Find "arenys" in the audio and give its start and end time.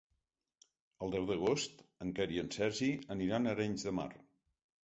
3.57-3.89